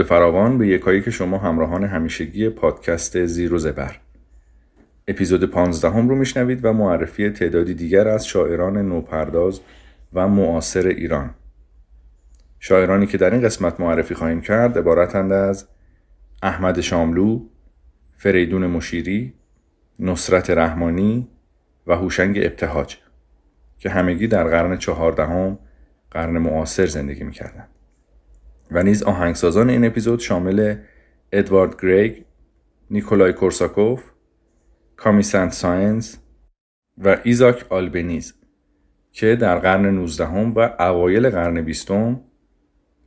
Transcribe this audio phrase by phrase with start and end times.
[0.00, 3.96] درود فراوان به یکایی که شما همراهان همیشگی پادکست زیر و زبر
[5.08, 9.60] اپیزود 15 هم رو میشنوید و معرفی تعدادی دیگر از شاعران نوپرداز
[10.12, 11.30] و معاصر ایران
[12.60, 15.68] شاعرانی که در این قسمت معرفی خواهیم کرد عبارتند از
[16.42, 17.40] احمد شاملو،
[18.16, 19.34] فریدون مشیری،
[19.98, 21.28] نصرت رحمانی
[21.86, 22.96] و هوشنگ ابتهاج
[23.78, 25.58] که همگی در قرن چهاردهم
[26.10, 27.68] قرن معاصر زندگی می‌کردند.
[28.72, 30.76] و نیز آهنگسازان این اپیزود شامل
[31.32, 32.22] ادوارد گریگ،
[32.90, 34.04] نیکولای کورساکوف،
[34.96, 36.16] کامی سنت سانز
[36.98, 38.34] و ایزاک آلبنیز
[39.12, 42.20] که در قرن 19 و اوایل قرن بیستم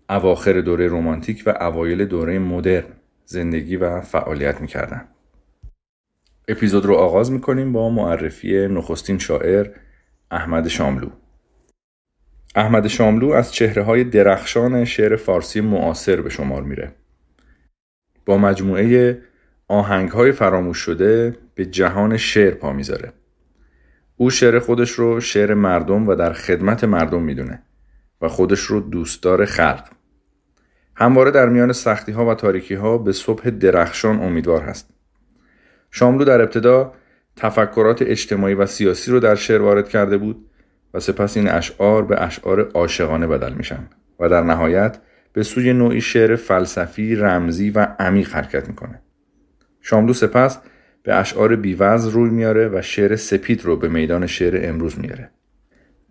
[0.10, 2.94] اواخر دوره رومانتیک و اوایل دوره مدرن
[3.26, 5.08] زندگی و فعالیت می‌کردند.
[6.48, 9.70] اپیزود رو آغاز می‌کنیم با معرفی نخستین شاعر
[10.32, 11.10] احمد شاملو
[12.56, 16.92] احمد شاملو از چهره های درخشان شعر فارسی معاصر به شمار میره.
[18.26, 19.22] با مجموعه
[19.68, 23.14] آهنگ های فراموش شده به جهان شعر پا می‌ذاره.
[24.18, 27.64] او شعر خودش رو شعر مردم و در خدمت مردم می‌دونه
[28.22, 29.88] و خودش رو دوستدار خلق.
[30.96, 34.90] همواره در میان سختی ها و تاریکی ها به صبح درخشان امیدوار هست.
[35.92, 36.94] شاملو در ابتدا
[37.36, 40.50] تفکرات اجتماعی و سیاسی رو در شعر وارد کرده بود
[40.94, 43.88] و سپس این اشعار به اشعار عاشقانه بدل میشن
[44.20, 44.98] و در نهایت
[45.34, 49.02] به سوی نوعی شعر فلسفی، رمزی و عمیق حرکت می‌کنه.
[49.82, 50.60] شاملو سپس
[51.04, 55.30] به اشعار بیوز روی میاره و شعر سپید رو به میدان شعر امروز میاره.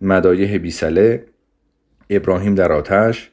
[0.00, 1.26] مدایه بیسله،
[2.10, 3.30] ابراهیم در آتش،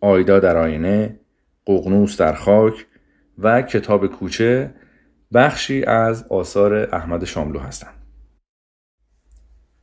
[0.00, 1.18] آیدا در آینه،
[1.66, 2.86] ققنوس در خاک
[3.38, 4.74] و کتاب کوچه
[5.34, 8.01] بخشی از آثار احمد شاملو هستند.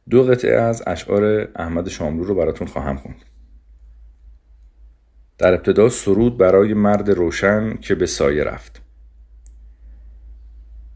[0.09, 3.25] دو قطعه از اشعار احمد شاملو رو براتون خواهم خوند.
[5.37, 8.81] در ابتدا سرود برای مرد روشن که به سایه رفت.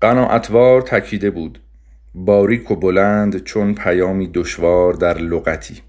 [0.02, 1.60] قناعتوار تکیده بود
[2.16, 5.82] باریک و بلند چون پیامی دشوار در لغتی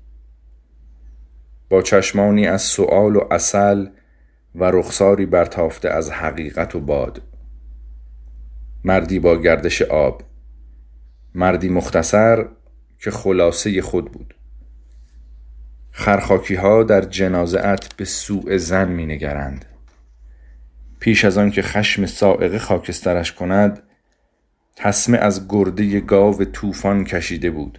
[1.68, 3.86] با چشمانی از سؤال و اصل
[4.54, 7.22] و رخساری برتافته از حقیقت و باد
[8.84, 10.22] مردی با گردش آب
[11.34, 12.48] مردی مختصر
[13.04, 14.34] که خلاصه خود بود.
[15.92, 19.64] خرخاکی ها در جنازعت به سوء زن می نگرند.
[21.00, 23.82] پیش از آن که خشم سائقه خاکسترش کند
[24.76, 27.78] تسمه از گرده گاو طوفان کشیده بود.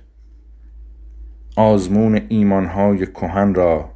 [1.56, 3.92] آزمون ایمانهای کهن را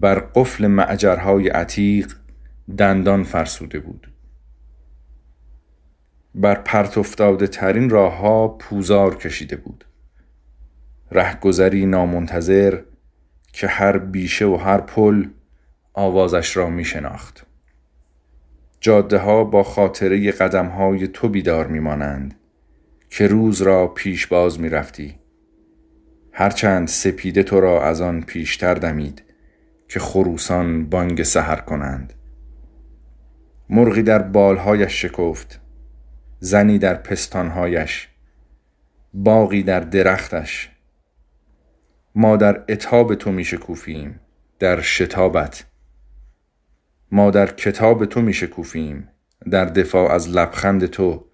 [0.00, 2.14] بر قفل معجرهای عتیق
[2.78, 4.10] دندان فرسوده بود.
[6.34, 9.84] بر پرت افتاده ترین راه ها پوزار کشیده بود.
[11.10, 12.80] رهگذری نامنتظر
[13.52, 15.28] که هر بیشه و هر پل
[15.94, 17.46] آوازش را می شناخت.
[18.80, 22.34] جاده ها با خاطره قدم های تو بیدار می مانند
[23.10, 25.14] که روز را پیش باز می رفتی.
[26.32, 29.22] هرچند سپیده تو را از آن پیشتر دمید
[29.88, 32.12] که خروسان بانگ سهر کنند.
[33.70, 35.60] مرغی در بالهایش شکفت
[36.38, 38.08] زنی در پستانهایش
[39.14, 40.73] باقی در درختش
[42.14, 44.20] ما در اتاب تو می شکوفیم
[44.58, 45.64] در شتابت.
[47.10, 49.08] ما در کتاب تو می شکوفیم
[49.50, 51.26] در دفاع از لبخند تو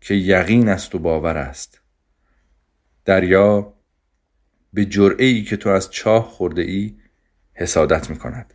[0.00, 1.80] که یقین است و باور است.
[3.04, 3.74] دریا
[4.72, 6.96] به جرعه ای که تو از چاه خورده ای
[7.54, 8.54] حسادت می کند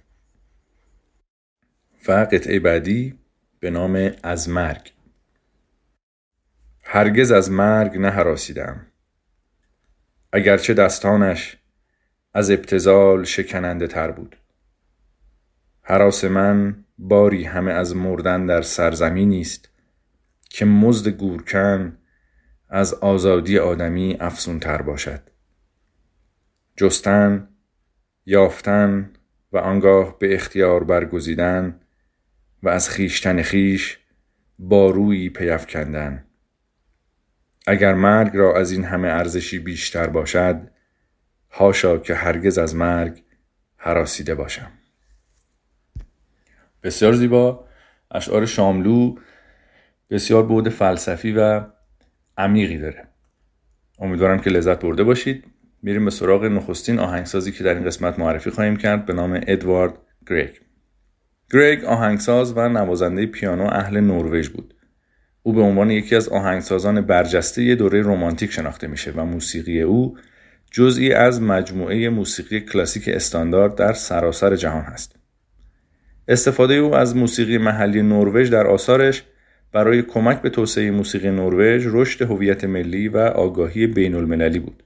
[2.08, 3.20] و قطعه بعدی
[3.60, 4.94] به نام از مرگ.
[6.84, 8.86] هرگز از مرگ نهراسیدم.
[10.34, 11.59] اگرچه دستانش
[12.34, 14.36] از ابتزال شکننده تر بود.
[15.82, 19.70] حراس من باری همه از مردن در سرزمینی است
[20.50, 21.98] که مزد گورکن
[22.70, 25.22] از آزادی آدمی افزون تر باشد.
[26.78, 27.48] جستن
[28.26, 29.14] یافتن
[29.52, 31.80] و آنگاه به اختیار برگزیدن
[32.64, 34.00] و از خیشتن خیش
[34.60, 36.26] بارویی پیف کندن
[37.68, 40.72] اگر مرگ را از این همه ارزشی بیشتر باشد
[41.52, 43.24] هاشا که هرگز از مرگ
[43.78, 44.72] حراسیده باشم.
[46.84, 47.66] بسیار زیبا.
[48.12, 49.16] اشعار شاملو
[50.10, 51.64] بسیار بود فلسفی و
[52.38, 53.08] عمیقی داره.
[54.00, 55.44] امیدوارم که لذت برده باشید.
[55.84, 59.94] میریم به سراغ نخستین آهنگسازی که در این قسمت معرفی خواهیم کرد به نام ادوارد
[60.28, 60.56] گریگ.
[61.54, 64.74] گریگ آهنگساز و نوازنده پیانو اهل نروژ بود.
[65.44, 70.18] او به عنوان یکی از آهنگسازان برجسته دوره رمانتیک شناخته میشه و موسیقی او
[70.72, 75.16] جزئی از مجموعه موسیقی کلاسیک استاندارد در سراسر جهان هست.
[76.28, 79.24] استفاده او از موسیقی محلی نروژ در آثارش
[79.72, 84.84] برای کمک به توسعه موسیقی نروژ رشد هویت ملی و آگاهی بین المللی بود.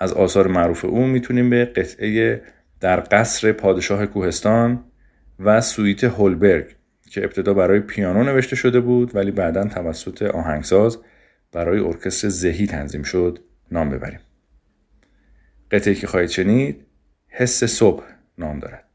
[0.00, 2.42] از آثار معروف او می‌تونیم به قطعه
[2.80, 4.84] در قصر پادشاه کوهستان
[5.38, 6.66] و سویت هولبرگ
[7.10, 10.98] که ابتدا برای پیانو نوشته شده بود ولی بعدا توسط آهنگساز
[11.52, 13.38] برای ارکستر زهی تنظیم شد
[13.70, 14.20] نام ببریم.
[15.72, 16.86] قطعه که خواهید شنید
[17.28, 18.04] حس صبح
[18.38, 18.91] نام دارد.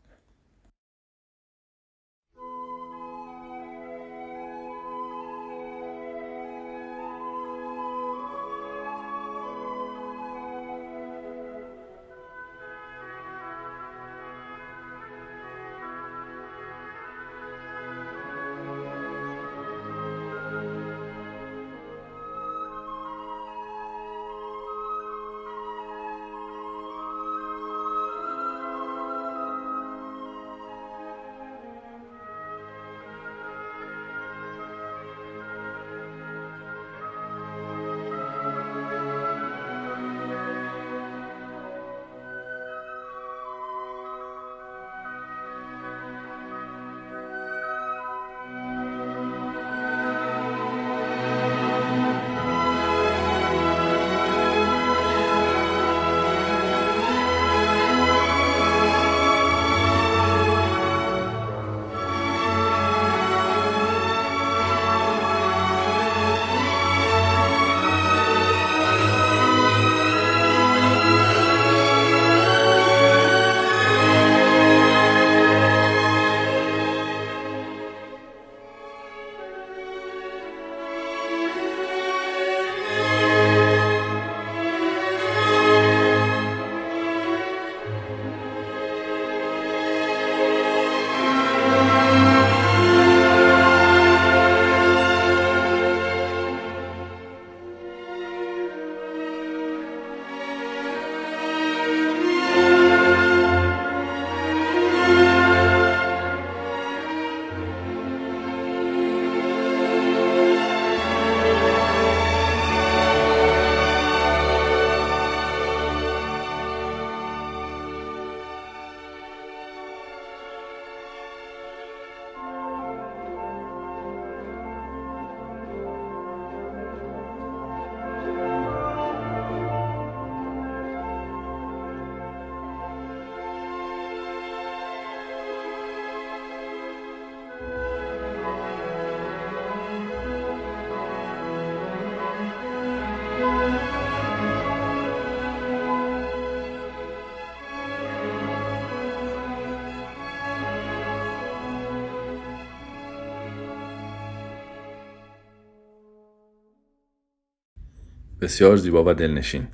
[158.48, 159.68] بسیار زیبا و دلنشین.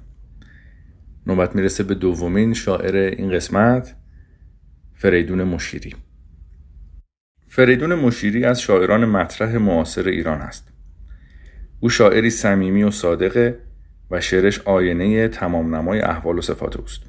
[1.28, 3.96] نوبت می‌رسه به دومین شاعر این قسمت
[4.94, 5.96] فریدون مشیری.
[7.48, 10.68] فریدون مشیری از شاعران مطرح معاصر ایران است.
[11.80, 13.60] او شاعری صمیمی و صادقه
[14.12, 17.02] و شعرش آینه تمام نمای احوال و صفات اوست.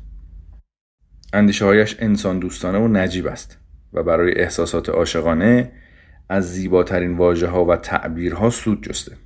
[1.33, 3.59] اندیشه هایش انسان دوستانه و نجیب است
[3.93, 5.73] و برای احساسات عاشقانه
[6.29, 9.17] از زیباترین واجه ها و تعبیرها سود جسته.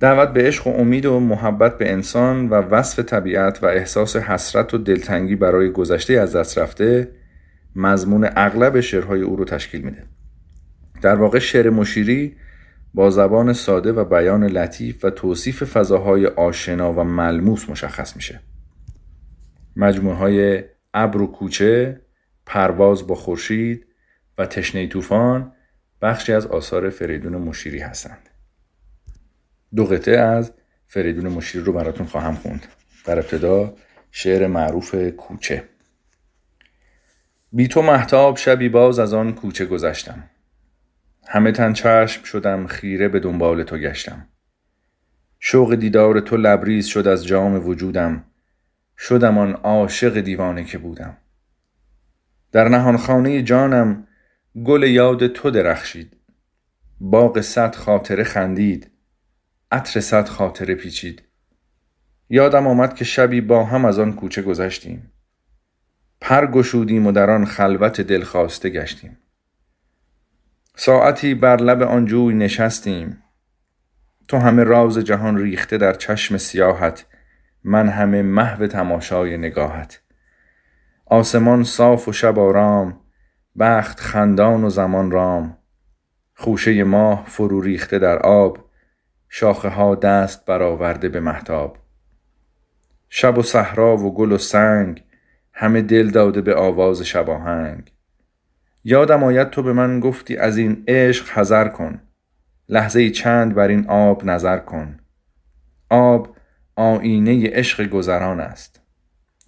[0.00, 4.74] دعوت به عشق و امید و محبت به انسان و وصف طبیعت و احساس حسرت
[4.74, 7.08] و دلتنگی برای گذشته از دست رفته
[7.76, 10.02] مضمون اغلب شعرهای او رو تشکیل میده.
[11.02, 12.36] در واقع شعر مشیری
[12.94, 18.40] با زبان ساده و بیان لطیف و توصیف فضاهای آشنا و ملموس مشخص میشه.
[19.76, 20.64] مجموعه های
[20.94, 22.00] ابر و کوچه
[22.46, 23.86] پرواز با خورشید
[24.38, 25.52] و تشنه طوفان
[26.02, 28.28] بخشی از آثار فریدون مشیری هستند.
[29.76, 30.52] دو قطعه از
[30.86, 32.66] فریدون مشیر رو براتون خواهم خوند.
[33.04, 33.74] در ابتدا
[34.10, 35.64] شعر معروف کوچه.
[37.52, 40.30] بی تو محتاب شبی باز از آن کوچه گذشتم.
[41.28, 44.26] همه تن چشم شدم خیره به دنبال تو گشتم.
[45.40, 48.24] شوق دیدار تو لبریز شد از جام وجودم.
[48.98, 51.16] شدم آن عاشق دیوانه که بودم.
[52.52, 54.06] در نهان خانه جانم
[54.64, 56.16] گل یاد تو درخشید.
[57.00, 58.90] باغ صد خاطره خندید.
[59.70, 61.22] عطر صد خاطره پیچید.
[62.28, 65.12] یادم آمد که شبی با هم از آن کوچه گذشتیم.
[66.20, 69.18] پر گشودیم و در آن خلوت دلخواسته گشتیم.
[70.76, 73.22] ساعتی بر لب آن جوی نشستیم.
[74.28, 77.06] تو همه راز جهان ریخته در چشم سیاحت
[77.64, 80.00] من همه محو تماشای نگاهت.
[81.06, 83.00] آسمان صاف و شب آرام
[83.58, 85.58] بخت خندان و زمان رام.
[86.34, 88.67] خوشه ماه فرو ریخته در آب
[89.28, 91.78] شاخه ها دست برآورده به محتاب
[93.08, 95.02] شب و صحرا و گل و سنگ
[95.52, 97.92] همه دل داده به آواز شباهنگ
[98.84, 102.00] یادم آید تو به من گفتی از این عشق حذر کن
[102.68, 104.98] لحظه چند بر این آب نظر کن.
[105.90, 106.36] آب
[106.76, 108.80] آینه عشق گذران است.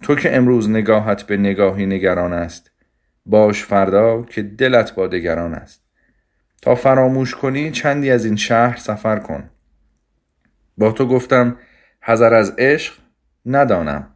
[0.01, 2.71] تو که امروز نگاهت به نگاهی نگران است
[3.25, 5.83] باش فردا که دلت با دگران است.
[6.61, 9.49] تا فراموش کنی چندی از این شهر سفر کن.
[10.77, 11.57] با تو گفتم
[12.01, 12.93] حذر از عشق
[13.45, 14.07] ندانم.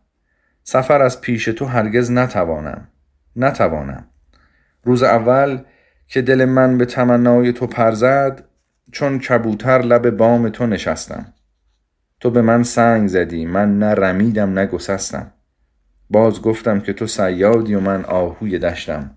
[0.63, 2.87] سفر از پیش تو هرگز نتوانم.
[3.35, 4.07] نتوانم.
[4.83, 5.59] روز اول
[6.07, 8.43] که دل من به تمنای تو پرزد
[8.91, 11.33] چون کبوتر لب بام تو نشستم.
[12.19, 15.31] تو به من سنگ زدی من نه رمیدم نه گسستم.
[16.09, 19.15] باز گفتم که تو سیادی و من آهوی دشتم.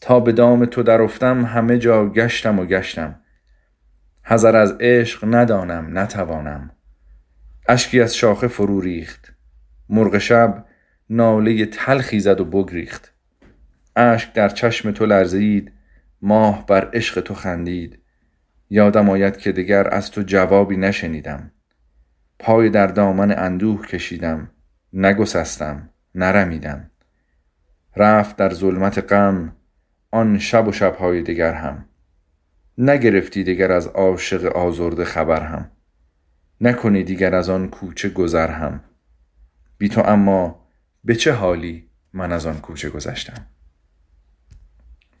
[0.00, 3.20] تا به دام تو درفتم همه جا گشتم و گشتم.
[4.28, 6.70] حذر از عشق ندانم نتوانم.
[7.68, 9.32] اشکی از شاخه فرو ریخت.
[9.88, 10.64] مرغ شب
[11.10, 13.12] ناله تلخی زد و بگریخت
[13.96, 15.72] اشک در چشم تو لرزید
[16.22, 17.98] ماه بر عشق تو خندید.
[18.70, 21.50] یادم آید که دگر از تو جوابی نشنیدم.
[22.38, 24.50] پای در دامن اندوه کشیدم
[24.92, 26.90] نگسستم نرمیدم.
[27.96, 29.56] رفت در ظلمت غم
[30.10, 31.84] آن شب و شبهای دگر هم.
[32.78, 35.70] نگرفتی دیگر از عاشق آزرده خبر هم.
[36.60, 38.80] نکنی دیگر از آن کوچه گذر هم.
[39.78, 40.68] بی تو اما
[41.04, 43.46] به چه حالی من از آن کوچه گذشتم؟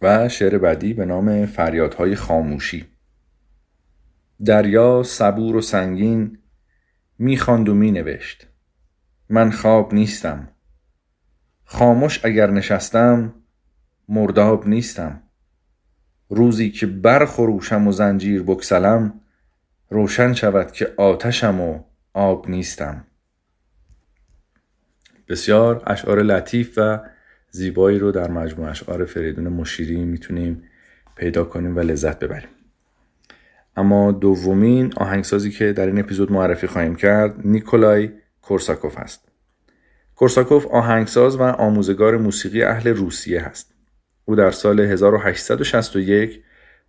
[0.02, 2.86] و شعر بعدی به نام فریادهای خاموشی.
[4.44, 6.38] دریا صبور و سنگین
[7.18, 8.46] می‌خواند و مینوشت.
[9.28, 10.48] من خواب نیستم.
[11.64, 13.34] خاموش اگر نشستم
[14.08, 15.22] مرداب نیستم.
[16.28, 19.20] روزی که برخروشم و زنجیر بکسلم
[19.90, 21.80] روشن شود که آتشم و
[22.12, 23.04] آب نیستم.
[25.28, 27.00] بسیار اشعار لطیف و
[27.50, 30.62] زیبایی رو در مجموع اشعار فریدون مشیری می‌تونیم
[31.16, 32.48] پیدا کنیم و لذت ببریم.
[33.76, 38.10] اما دومین آهنگسازی که در این اپیزود معرفی خواهیم کرد نیکولای
[38.42, 39.28] کورساکوف است.
[40.14, 43.75] کورساکوف آهنگساز و آموزگار موسیقی اهل روسیه هست.
[44.28, 46.42] او در سال 1861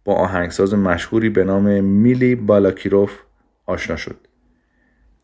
[0.06, 3.20] با آهنگساز مشهوری به نام میلی بالاکیروف
[3.66, 4.28] آشنا شد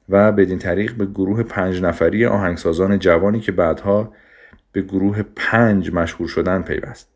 [0.10, 4.14] و بدین طریق به گروه پنج نفری آهنگسازان جوانی که بعدها
[4.72, 7.10] به گروه پنج مشهور شدن پیوست.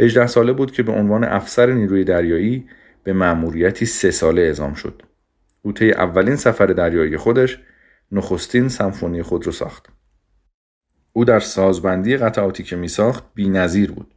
[0.00, 2.68] 18 ساله بود که به عنوان افسر نیروی دریایی
[3.04, 5.02] به مأموریتی سه ساله اعزام شد.
[5.62, 7.58] او طی اولین سفر دریایی خودش
[8.12, 9.88] نخستین سمفونی خود را ساخت.
[11.12, 14.13] او در سازبندی قطعاتی که می ساخت بی نظیر بود.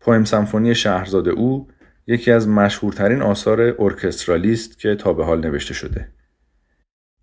[0.00, 1.68] پویم سمفونی شهرزاد او
[2.06, 6.08] یکی از مشهورترین آثار ارکسترالیست که تا به حال نوشته شده.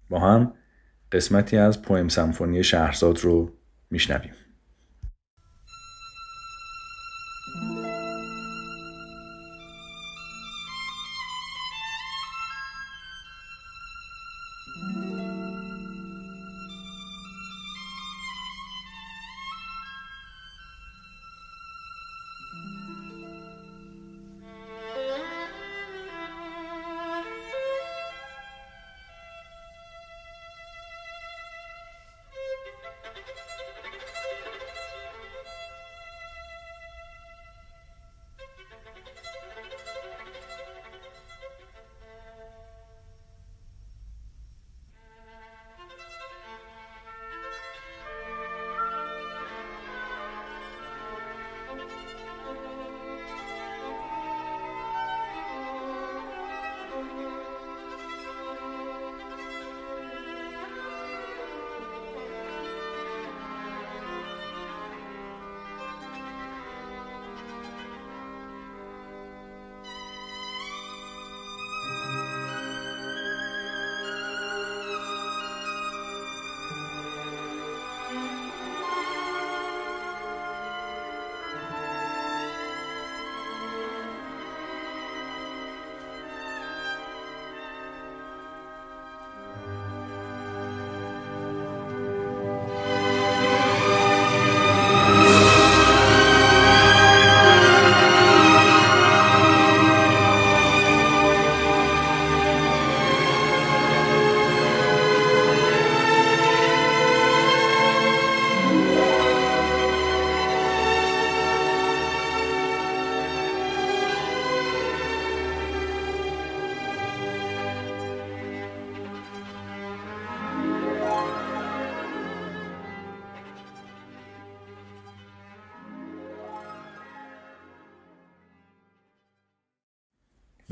[0.09, 0.53] با هم
[1.11, 3.51] قسمتی از پویم سمفونی شهرزاد رو
[3.91, 4.33] میشنویم.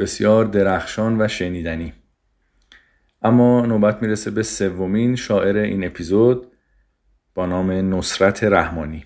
[0.04, 1.94] بسیار درخشان و شنیدنی.
[3.22, 6.52] اما نوبت می‌رسه به سومین شاعر این اپیزود
[7.34, 9.06] با نام نصرت رحمانی.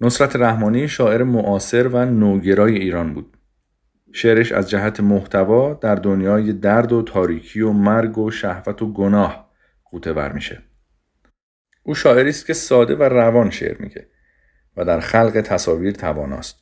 [0.00, 3.36] نصرت رحمانی شاعر معاصر و نوگرای ایران بود.
[4.12, 9.50] شعرش از جهت محتوا در دنیای درد و تاریکی و مرگ و شهوت و گناه
[9.84, 10.62] قوطه میشه.
[11.82, 14.06] او شاعری است که ساده و روان شعر میگه
[14.76, 16.60] و در خلق تصاویر تواناست.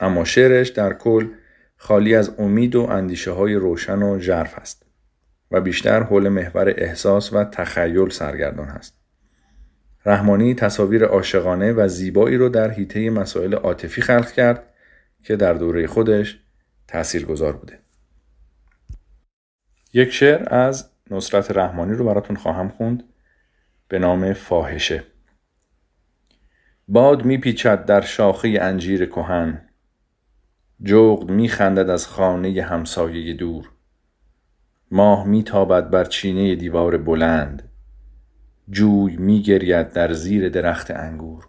[0.00, 1.28] اما شعرش در کل
[1.80, 4.86] خالی از امید و اندیشه های روشن و ژرف است
[5.50, 8.98] و بیشتر حول محور احساس و تخیل سرگردان است.
[10.06, 14.62] رحمانی تصاویر عاشقانه و زیبایی رو در حیطه مسائل عاطفی خلق کرد
[15.22, 16.38] که در دوره خودش
[16.88, 17.78] تأثیر گذار بوده.
[19.92, 23.04] یک شعر از نصرت رحمانی رو براتون خواهم خوند
[23.88, 25.04] به نام فاحشه.
[26.88, 29.67] باد میپیچد در شاخه انجیر کهن
[30.82, 33.70] جغد میخندد از خانه همسایه دور.
[34.90, 37.68] ماه میتابد بر چینه دیوار بلند.
[38.70, 41.48] جوی میگرید در زیر درخت انگور.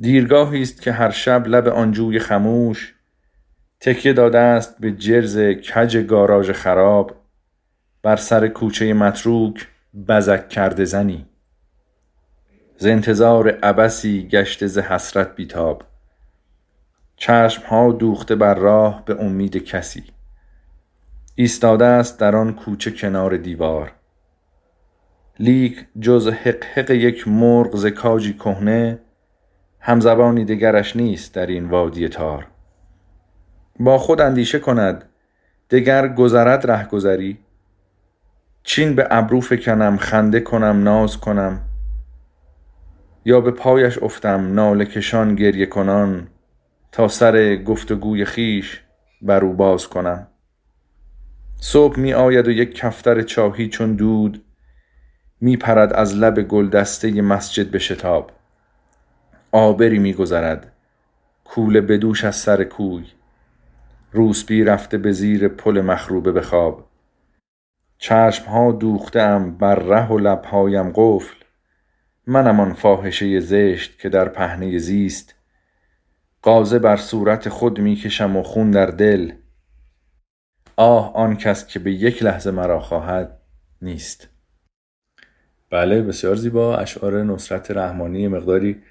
[0.00, 2.94] دیرگاهی است که هر شب لب آن جوی خموش.
[3.80, 7.14] تکیه داده است به جرز کج گاراژ خراب.
[8.02, 9.68] بر سر کوچه متروک
[10.08, 11.26] بزک کرده زنی.
[12.78, 15.82] ز انتظار عبسی گشته ز حسرت بیتاب.
[17.16, 20.04] چشم ها دوخته بر راه به امید کسی.
[21.34, 23.92] ایستاده است در آن کوچه کنار دیوار.
[25.38, 28.98] لیک جز حق یک مرغ ز کاجی کهنه
[29.80, 32.46] همزبانی دگرش نیست در این وادی تار.
[33.80, 35.04] با خود اندیشه کند
[35.70, 37.38] دگر گذرد رهگذری.
[38.62, 41.60] چین به ابرو فکنم خنده کنم ناز کنم.
[43.24, 46.28] یا به پایش افتم ناله کشان گریه کنان.
[46.96, 48.80] تا سر گفتگوی خیش
[49.22, 50.26] بر او باز کنم.
[51.60, 54.44] صبح می آید و یک کفتر چاهی چون دود
[55.40, 58.30] می پرد از لب گلدسته مسجد به شتاب.
[59.52, 60.72] آبری می گذرد
[61.44, 63.04] کوله بدوش از سر کوی.
[64.12, 66.88] روسبی رفته به زیر پل مخروبه به خواب.
[67.98, 71.36] چشم ها دوخته ام بر ره و لبهایم قفل.
[72.26, 75.35] منم آن فاحشه زشت که در پهنه زیست
[76.46, 79.32] قازه بر صورت خود می‌کشم و خون در دل.
[80.76, 83.40] آه آن کس که به یک لحظه مرا خواهد
[83.82, 84.28] نیست.
[85.70, 86.76] بله بسیار زیبا.
[86.76, 88.82] اشعار نصرت رحمانی مقداری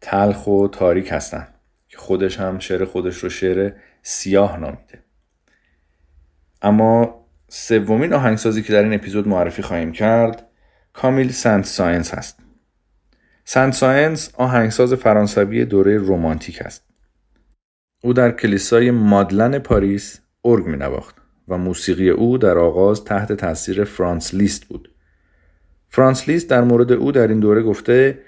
[0.00, 1.54] تلخ و تاریک هستند
[1.88, 5.02] که خودش هم شعر خودش رو شعر سیاه نامیده.
[6.62, 10.46] اما سومین آهنگسازی که در این اپیزود معرفی خواهیم کرد
[10.92, 12.38] کامیل سنت ساینس هست.
[13.44, 16.85] سنت ساینس آهنگساز فرانسوی دوره رومانتیک است.
[18.02, 21.16] او در کلیسای مادلن پاریس ارگ می نواخت
[21.48, 24.90] و موسیقی او در آغاز تحت تاثیر فرانس لیست بود.
[25.88, 28.18] فرانس لیست در مورد او در این دوره گفته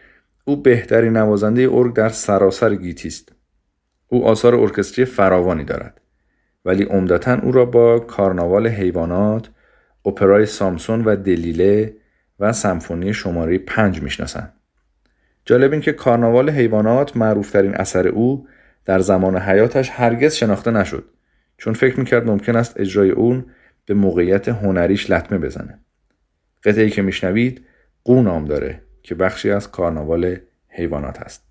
[0.45, 3.33] او بهترین نوازنده ارگ در سراسر گیتی است.
[4.09, 6.01] او آثار ارکستری فراوانی دارد
[6.65, 9.51] ولی عمدتا او را با کارناوال حیوانات،
[10.07, 11.97] اپرای سامسون و دلیله
[12.41, 14.53] و سمفونی شماره پنج می‌شناسند.
[15.45, 18.47] جالب این که کارناوال حیوانات معروفترین اثر او
[18.89, 21.05] در زمان حیاتش هرگز شناخته نشد.
[21.59, 23.47] چون فکر می‌کرد ممکن است اجرای اون
[23.87, 25.79] به موقعیت هنریش لطمه بزنه.
[26.65, 27.65] قطعی که میشنوید
[28.05, 30.37] قو نام داره که بخشی از کارناوال
[30.69, 31.51] حیوانات است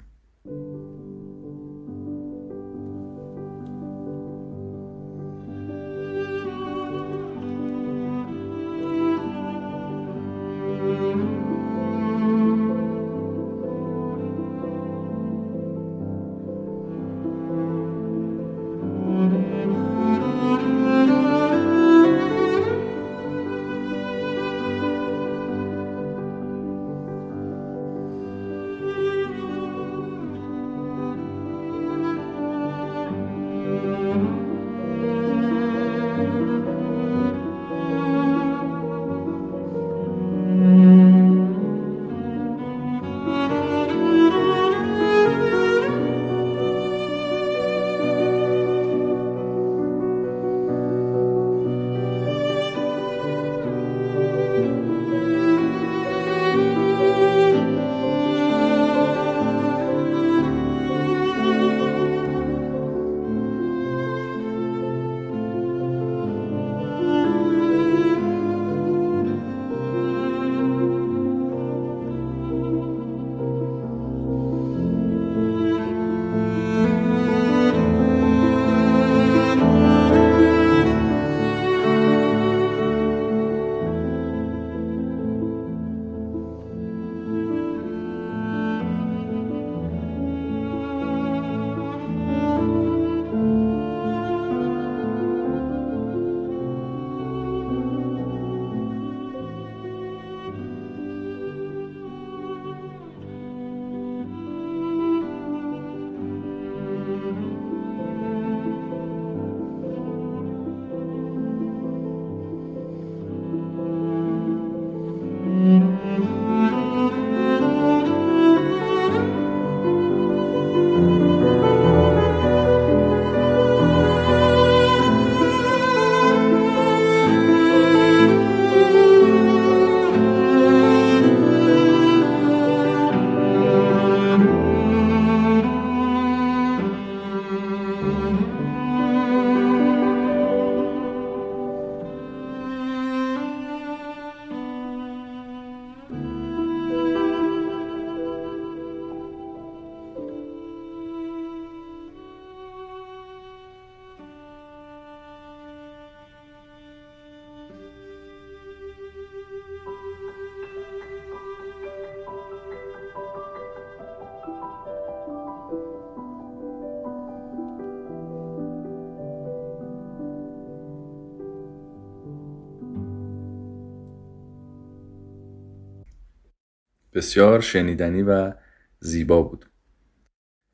[177.18, 178.54] بسیار شنیدنی و
[179.00, 179.70] زیبا بود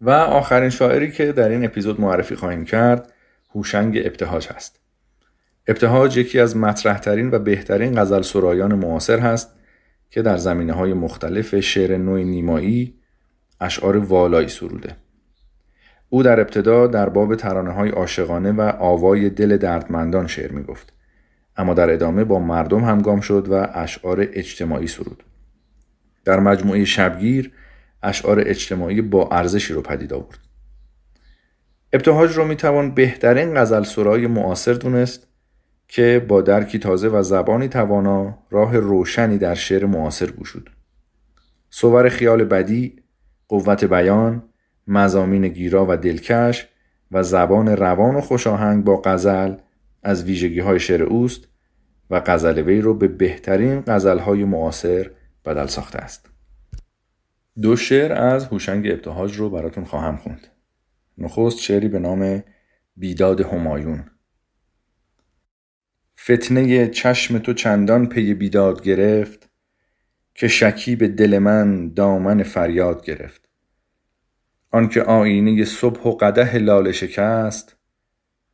[0.02, 3.14] و آخرین شاعری که در این اپیزود معرفی خواهیم کرد
[3.56, 4.80] هوشنگ ابتهاج هست
[5.68, 9.56] ابتهاج یکی از مطرحترین و بهترین غزل سرایان معاصر هست
[10.10, 13.00] که در زمینه های مختلف شعر نوع نیمایی
[13.62, 14.96] اشعار والایی سروده
[16.14, 20.94] او در ابتدا در باب ترانه های عاشقانه و آوای دل دردمندان شعر می گفت.
[21.58, 25.24] اما در ادامه با مردم همگام شد و اشعار اجتماعی سرود.
[26.26, 27.52] در مجموعه شبگیر
[28.04, 30.40] اشعار اجتماعی با ارزشی رو پدید آورد.
[31.94, 35.28] ابتهاج رو می توان بهترین غزل سرای معاصر دونست
[35.88, 40.70] که با درکی تازه و زبانی توانا راه روشنی در شعر معاصر گشود.
[41.70, 42.96] صور خیال بدی،
[43.48, 44.44] قوت بیان،
[44.88, 46.68] مزامین گیرا و دلکش
[47.12, 49.54] و زبان روان و خوشاهنگ با غزل
[50.04, 51.48] از ویژگی های شعر اوست
[52.10, 55.12] و غزل وی رو به بهترین غزل های معاصر
[55.46, 56.30] بدل ساخته است.
[57.62, 60.48] دو شعر از هوشنگ ابتهاج رو براتون خواهم خوند.
[61.18, 62.44] نخست شعری به نام
[62.98, 64.06] بیداد همایون
[66.20, 69.50] فتنه چشم تو چندان پی بیداد گرفت
[70.36, 73.50] که شکی به دل من دامن فریاد گرفت
[74.72, 77.76] آنکه آینه صبح و قده لاله شکست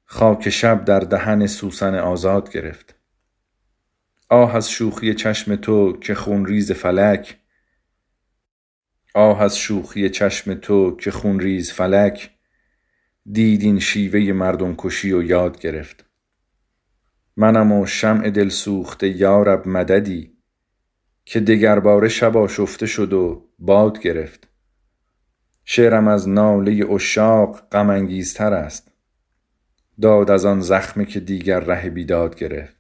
[0.06, 2.99] خاک شب در دهن سوسن آزاد گرفت
[4.32, 7.38] آه از شوخی چشم تو که خونریز فلک.
[9.15, 12.32] آه از شوخی چشم تو که خونریز فلک.
[13.32, 16.06] دید این شیوه مردم کشی و یاد گرفت.
[17.38, 20.38] منم و شمع دل سوخته یارب مددی
[21.26, 24.48] که دگر بار شب شفته شد و باد گرفت.
[25.65, 27.89] شعرم از ناله اشاق غم
[28.39, 28.92] است.
[30.02, 32.79] داد از آن زخمی که دیگر ره بیداد گرفت.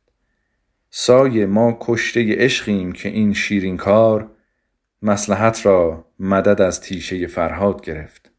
[0.89, 4.31] سایه ما کشته عشقیم که این شیرین کار
[5.01, 8.31] مسلحت را مدد از تیشه فرهاد گرفت.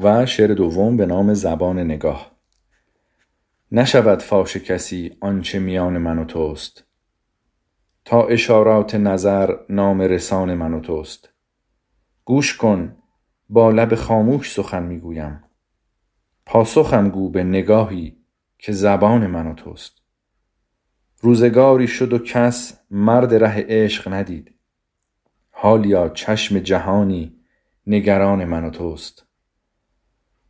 [0.00, 2.36] و شعر دوم به نام زبان نگاه.
[3.72, 6.84] نشود فاش کسی آنچه میان من و توست.
[8.04, 11.30] تا اشارات نظر نام رسان من و توست.
[12.24, 12.96] گوش کن
[13.48, 15.44] با لب خاموش سخن می‌گویم.
[16.46, 18.16] پاسخم گو به نگاهی
[18.58, 20.03] که زبان من و توست.
[21.24, 24.54] روزگاری شد و کس مرد ره عشق ندید.
[25.50, 27.36] حالیا چشم جهانی
[27.86, 29.26] نگران من و توست.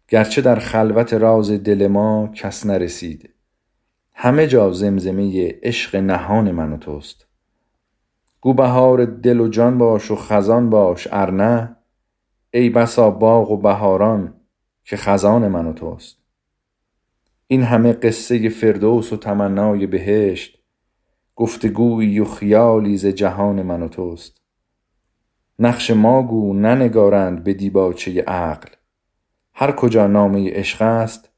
[0.08, 3.30] گرچه در خلوت راز دل ما کس نرسید
[4.14, 7.26] همه جا زمزمه عشق نهان من و توست.
[8.40, 11.76] گو بهار دل و جان باش و خزان باش ارنه
[12.50, 14.34] ای بسا باغ و بهاران
[14.84, 16.18] که خزان من و توست.
[17.46, 20.53] این همه قصه فردوس و تمنای بهشت
[21.36, 24.40] گفتگویی و خیالی ز جهان من و توست.
[25.58, 28.68] نقش ما گو ننگارند به دیباچه عقل.
[29.54, 31.30] هر کجا نامه عشق است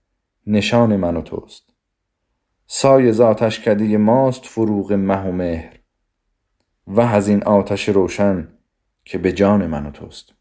[0.46, 1.70] نشان من و توست.
[2.66, 5.78] سای ذاتش کده ماست فروغ مه و مهر.
[6.86, 8.48] و از این آتش روشن
[9.04, 10.34] که به جان من و توست.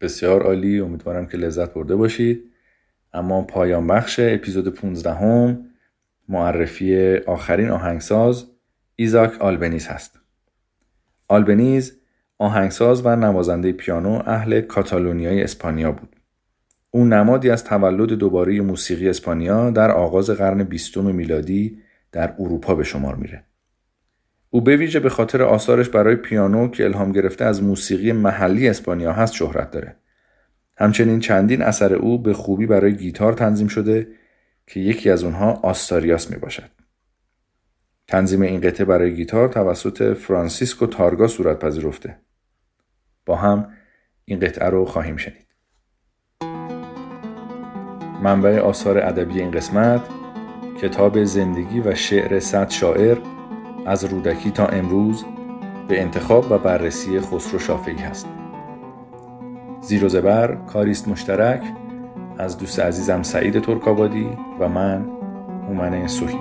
[0.00, 2.52] بسیار عالی امیدوارم که لذت برده باشید.
[3.12, 5.71] اما پایان بخش اپیزود 15 هم
[6.28, 8.46] معرفی آخرین آهنگساز
[8.96, 10.20] ایزاک آلبنیز هست
[11.28, 11.98] آلبنیز
[12.38, 16.16] آهنگساز و نوازنده پیانو اهل کاتالونیای اسپانیا بود
[16.94, 21.78] او نمادی از تولد دوباره موسیقی اسپانیا در آغاز قرن بیستم میلادی
[22.12, 23.44] در اروپا به شمار میره.
[24.50, 29.12] او به ویژه به خاطر آثارش برای پیانو که الهام گرفته از موسیقی محلی اسپانیا
[29.12, 29.96] هست شهرت داره.
[30.78, 34.06] همچنین چندین اثر او به خوبی برای گیتار تنظیم شده
[34.66, 36.70] که یکی از اونها آستاریاس می باشد.
[38.06, 42.18] تنظیم این قطعه برای گیتار توسط فرانسیسکو تارگا صورت پذیرفته.
[43.26, 43.72] با هم
[44.24, 45.46] این قطعه رو خواهیم شنید.
[48.22, 50.00] منبع آثار ادبی این قسمت
[50.82, 53.18] کتاب زندگی و شعر صد شاعر
[53.86, 55.24] از رودکی تا امروز
[55.88, 58.26] به انتخاب و بررسی خسرو شافعی هست
[59.80, 61.62] زیر و زبر کاریست مشترک
[62.38, 64.28] از دوست عزیزم سعید ترکابادی
[64.60, 65.04] و من
[65.68, 66.38] هومن سوهی